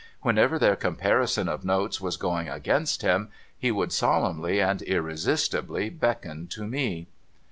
[0.21, 6.47] Whenever their comparison of notes was going against him, he would solemnly and irresistibly beckon
[6.47, 7.07] to me.